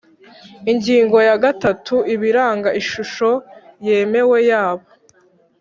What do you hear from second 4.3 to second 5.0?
yabo